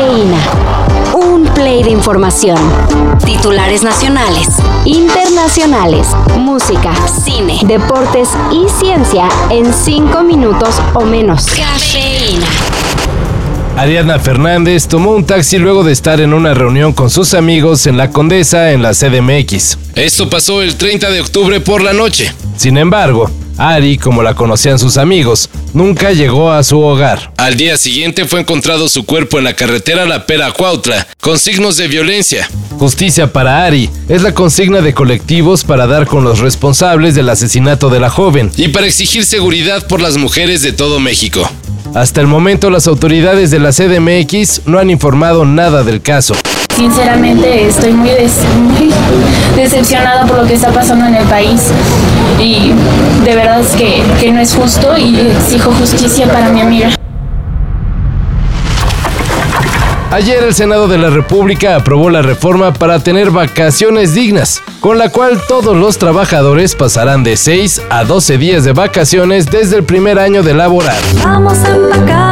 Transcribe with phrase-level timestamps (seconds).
[0.00, 0.38] Cafeína.
[1.12, 2.56] Un play de información.
[3.26, 4.48] Titulares nacionales,
[4.86, 6.08] internacionales,
[6.38, 11.44] música, cine, deportes y ciencia en cinco minutos o menos.
[11.44, 12.46] Cafeína.
[13.76, 17.98] Ariadna Fernández tomó un taxi luego de estar en una reunión con sus amigos en
[17.98, 19.76] la Condesa en la CDMX.
[19.96, 22.32] Esto pasó el 30 de octubre por la noche.
[22.56, 23.30] Sin embargo,
[23.60, 27.30] Ari, como la conocían sus amigos, nunca llegó a su hogar.
[27.36, 31.76] Al día siguiente fue encontrado su cuerpo en la carretera La Pera Cuautla, con signos
[31.76, 32.48] de violencia.
[32.78, 37.90] Justicia para Ari es la consigna de colectivos para dar con los responsables del asesinato
[37.90, 41.46] de la joven y para exigir seguridad por las mujeres de todo México.
[41.94, 46.34] Hasta el momento las autoridades de la CDMX no han informado nada del caso.
[46.76, 48.10] Sinceramente estoy muy,
[49.56, 51.62] decepcionada por lo que está pasando en el país
[52.38, 52.72] y
[53.24, 56.90] de verdad es que, que no es justo y exijo justicia para mi amiga.
[60.12, 65.08] Ayer el Senado de la República aprobó la reforma para tener vacaciones dignas, con la
[65.08, 70.18] cual todos los trabajadores pasarán de 6 a 12 días de vacaciones desde el primer
[70.18, 70.98] año de laborar.
[71.22, 72.29] Vamos a empacar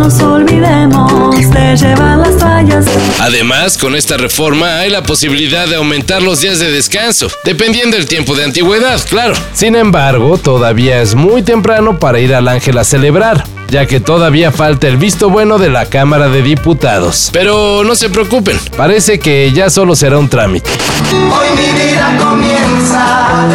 [0.00, 2.86] nos olvidemos de llevar las toallas.
[3.18, 8.06] Además, con esta reforma hay la posibilidad de aumentar los días de descanso, dependiendo del
[8.06, 9.34] tiempo de antigüedad, claro.
[9.52, 14.50] Sin embargo, todavía es muy temprano para ir al Ángel a celebrar ya que todavía
[14.50, 17.30] falta el visto bueno de la Cámara de Diputados.
[17.32, 20.68] Pero no se preocupen, parece que ya solo será un trámite.
[21.12, 23.46] Hoy mi vida comienza a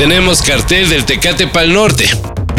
[0.00, 2.08] Tenemos cartel del Tecate Pal Norte,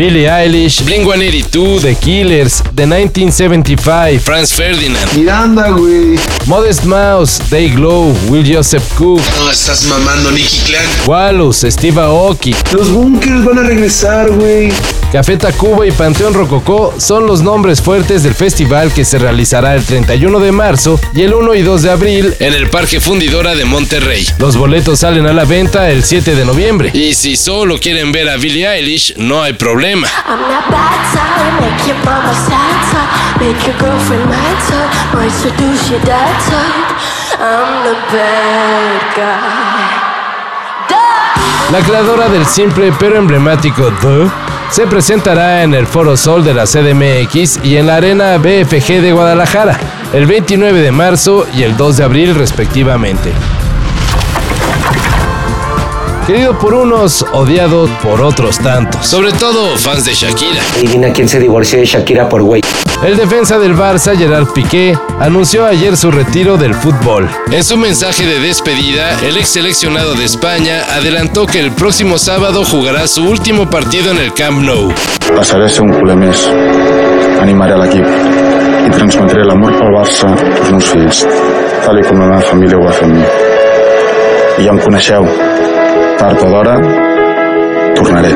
[0.02, 6.18] Billie Eilish, Blink-182, The Killers, The 1975, Franz Ferdinand, Miranda, güey.
[6.48, 9.22] Modest Mouse, Day Glow, Will Joseph Cook.
[9.38, 10.84] No, estás mamando Nicky Clan.
[11.06, 12.56] Walus, Steve Aoki.
[12.74, 14.72] Los Bunkers van a regresar, güey.
[15.12, 19.84] Café Tacuba y Panteón Rococó son los nombres fuertes del festival que se realizará el
[19.84, 23.66] 31 de marzo y el 1 y 2 de abril en el Parque Fundidora de
[23.66, 24.25] Monterrey.
[24.40, 26.92] Los boletos salen a la venta el 7 de noviembre.
[26.94, 29.91] Y si solo quieren ver a Billie Eilish, no hay problema.
[41.72, 44.30] La creadora del simple pero emblemático The
[44.69, 49.12] se presentará en el Foro Sol de la CDMX y en la Arena BFG de
[49.12, 49.78] Guadalajara
[50.13, 53.34] el 29 de marzo y el 2 de abril respectivamente.
[56.31, 59.06] Querido por unos, odiado por otros tantos.
[59.06, 60.62] Sobre todo fans de Shakira.
[60.78, 62.62] Adivina quién se divorció de Shakira por güey.
[63.03, 67.30] El defensa del Barça, Gerard Piqué, anunció ayer su retiro del fútbol.
[67.52, 72.63] En su mensaje de despedida, el ex seleccionado de España adelantó que el próximo sábado
[72.63, 74.94] jugará su último partido en el Camp Nou.
[75.36, 76.48] Pasaré a ser un culer més.
[77.42, 81.25] Animaré l'equip i transmetré l'amor pel Barça als meus fills,
[81.84, 83.28] tal i com la meva família ho va fer amb mi.
[84.62, 85.28] I ja em coneixeu.
[86.22, 86.80] Tard o d'hora,
[87.96, 88.30] tornaré.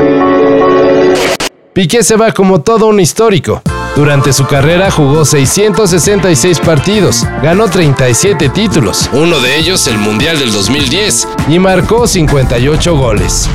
[1.72, 3.62] Piqué se va como todo un histórico.
[3.94, 10.50] Durante su carrera jugó 666 partidos, ganó 37 títulos, uno de ellos el Mundial del
[10.50, 13.48] 2010, y marcó 58 goles.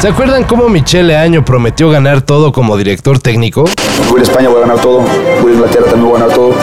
[0.00, 3.64] ¿Se acuerdan cómo Michele Año prometió ganar todo como director técnico?
[4.10, 5.00] Voy a España, voy a ganar todo.
[5.40, 6.54] Voy a Inglaterra, también voy a ganar todo.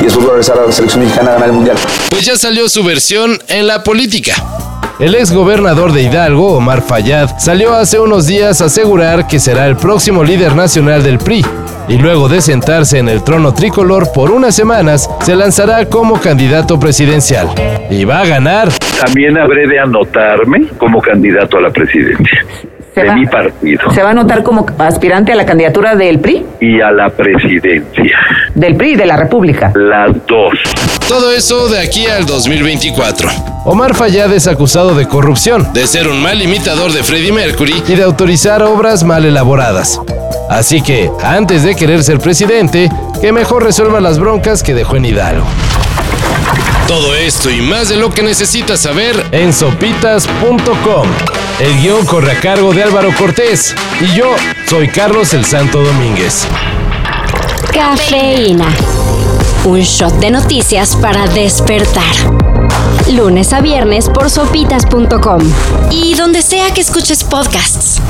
[0.00, 1.76] Y después voy a regresar a la selección mexicana a ganar el Mundial.
[2.08, 4.42] Pues ya salió su versión en la política.
[5.00, 9.66] El ex gobernador de Hidalgo, Omar Fayad, salió hace unos días a asegurar que será
[9.66, 11.42] el próximo líder nacional del PRI.
[11.88, 16.78] Y luego de sentarse en el trono tricolor por unas semanas, se lanzará como candidato
[16.78, 17.48] presidencial.
[17.88, 18.68] Y va a ganar.
[19.02, 22.44] También habré de anotarme como candidato a la presidencia
[22.94, 26.44] de va- mi partido ¿Se va a anotar como aspirante a la candidatura del PRI?
[26.60, 28.18] y a la presidencia.
[28.54, 29.72] Del PRI, de la República.
[29.74, 30.54] Las dos.
[31.08, 33.28] Todo eso de aquí al 2024.
[33.64, 37.94] Omar Fayad es acusado de corrupción, de ser un mal imitador de Freddie Mercury y
[37.94, 40.00] de autorizar obras mal elaboradas.
[40.50, 45.04] Así que, antes de querer ser presidente, que mejor resuelva las broncas que dejó en
[45.04, 45.46] Hidalgo.
[46.88, 51.06] Todo esto y más de lo que necesitas saber en sopitas.com.
[51.60, 54.34] El guion corre a cargo de Álvaro Cortés y yo
[54.66, 56.48] soy Carlos el Santo Domínguez.
[57.72, 58.66] Cafeína.
[59.64, 62.02] Un shot de noticias para despertar.
[63.12, 65.42] Lunes a viernes por sopitas.com.
[65.92, 68.00] Y donde sea que escuches podcasts.